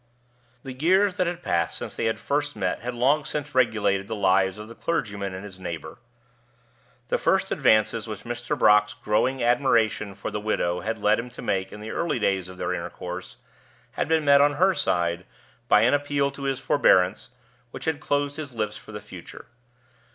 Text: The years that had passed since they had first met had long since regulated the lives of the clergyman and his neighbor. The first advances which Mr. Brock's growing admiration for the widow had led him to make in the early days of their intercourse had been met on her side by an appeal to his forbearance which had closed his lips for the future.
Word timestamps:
The 0.63 0.73
years 0.73 1.17
that 1.17 1.27
had 1.27 1.43
passed 1.43 1.77
since 1.77 1.95
they 1.95 2.05
had 2.05 2.17
first 2.19 2.55
met 2.55 2.79
had 2.79 2.95
long 2.95 3.23
since 3.23 3.53
regulated 3.53 4.07
the 4.07 4.15
lives 4.15 4.57
of 4.57 4.67
the 4.67 4.73
clergyman 4.73 5.35
and 5.35 5.43
his 5.45 5.59
neighbor. 5.59 5.99
The 7.09 7.19
first 7.19 7.51
advances 7.51 8.07
which 8.07 8.23
Mr. 8.23 8.57
Brock's 8.57 8.95
growing 8.95 9.43
admiration 9.43 10.15
for 10.15 10.31
the 10.31 10.39
widow 10.39 10.79
had 10.79 10.97
led 10.97 11.19
him 11.19 11.29
to 11.29 11.43
make 11.43 11.71
in 11.71 11.81
the 11.81 11.91
early 11.91 12.17
days 12.17 12.49
of 12.49 12.57
their 12.57 12.73
intercourse 12.73 13.37
had 13.91 14.07
been 14.07 14.25
met 14.25 14.41
on 14.41 14.53
her 14.53 14.73
side 14.73 15.23
by 15.67 15.81
an 15.81 15.93
appeal 15.93 16.31
to 16.31 16.45
his 16.45 16.59
forbearance 16.59 17.29
which 17.69 17.85
had 17.85 17.99
closed 17.99 18.37
his 18.37 18.55
lips 18.55 18.77
for 18.77 18.91
the 18.91 19.01
future. 19.01 19.45